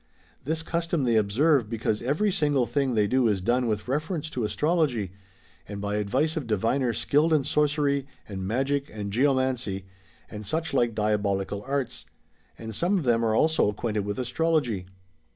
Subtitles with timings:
[0.45, 4.43] This custom they observe because every single thing they do is done with reference to
[4.43, 5.11] astrology,
[5.67, 9.83] and by advice of diviners skilled in Sorcery and Magic and Geomancy,
[10.27, 12.05] and such like diabolical arts;
[12.57, 14.87] and some of them are also acquainted with Astrology.